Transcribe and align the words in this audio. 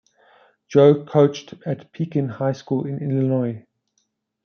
Joe 0.67 1.05
coached 1.05 1.53
at 1.63 1.91
Pekin 1.93 2.27
High 2.27 2.53
School 2.53 2.87
in 2.87 2.97
Illinois. 3.03 3.67